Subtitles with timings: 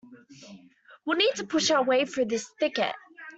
[1.05, 2.95] We'll need to push our way through this thicket.